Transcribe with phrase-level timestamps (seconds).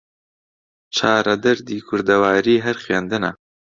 [0.95, 3.31] چارە دەردی کوردەواری هەر خوێندنە